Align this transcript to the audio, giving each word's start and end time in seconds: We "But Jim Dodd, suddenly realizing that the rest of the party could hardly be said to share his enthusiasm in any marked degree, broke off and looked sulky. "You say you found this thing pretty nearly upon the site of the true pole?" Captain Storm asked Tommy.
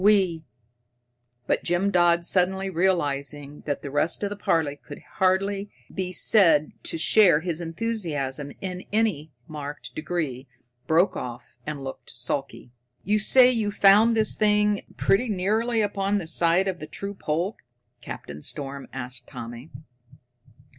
We 0.03 0.45
"But 1.45 1.63
Jim 1.63 1.91
Dodd, 1.91 2.25
suddenly 2.25 2.71
realizing 2.71 3.61
that 3.67 3.83
the 3.83 3.91
rest 3.91 4.23
of 4.23 4.31
the 4.31 4.35
party 4.35 4.75
could 4.75 4.97
hardly 5.17 5.69
be 5.93 6.11
said 6.11 6.71
to 6.85 6.97
share 6.97 7.41
his 7.41 7.61
enthusiasm 7.61 8.51
in 8.61 8.83
any 8.91 9.29
marked 9.47 9.93
degree, 9.93 10.47
broke 10.87 11.15
off 11.15 11.55
and 11.67 11.83
looked 11.83 12.09
sulky. 12.09 12.71
"You 13.03 13.19
say 13.19 13.51
you 13.51 13.69
found 13.69 14.17
this 14.17 14.35
thing 14.35 14.81
pretty 14.97 15.29
nearly 15.29 15.81
upon 15.81 16.17
the 16.17 16.25
site 16.25 16.67
of 16.67 16.79
the 16.79 16.87
true 16.87 17.13
pole?" 17.13 17.55
Captain 18.01 18.41
Storm 18.41 18.87
asked 18.91 19.27
Tommy. 19.27 19.69